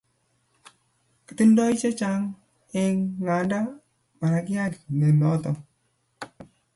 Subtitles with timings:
[1.25, 2.21] Kitindoi che echen
[3.23, 3.59] nganda
[4.19, 5.51] maragiat ne noto